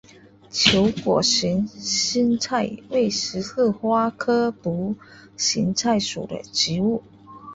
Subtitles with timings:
[0.49, 4.95] 球果群心菜为十字花科独
[5.37, 7.03] 行菜属的植物。